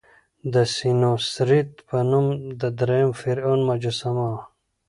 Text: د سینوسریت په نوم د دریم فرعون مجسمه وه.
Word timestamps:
د 0.53 0.55
سینوسریت 0.75 1.71
په 1.87 1.97
نوم 2.09 2.27
د 2.61 2.63
دریم 2.79 3.09
فرعون 3.21 3.59
مجسمه 3.69 4.25
وه. 4.31 4.41